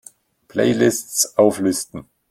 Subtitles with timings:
[0.47, 2.07] Playlists auflisten!